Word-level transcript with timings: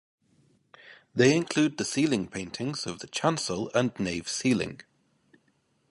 They 1.13 1.37
include 1.37 1.77
the 1.77 1.85
ceiling 1.85 2.27
paintings 2.27 2.87
of 2.87 2.97
the 3.01 3.07
chancel 3.07 3.69
and 3.75 3.91
nave 3.99 4.27
ceiling. 4.27 4.81